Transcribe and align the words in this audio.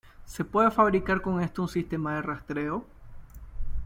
¿se 0.25 0.43
puede 0.43 0.71
fabricar 0.71 1.21
con 1.21 1.41
esto 1.43 1.61
un 1.61 1.67
sistema 1.67 2.15
de 2.15 2.23
rastreo? 2.23 2.87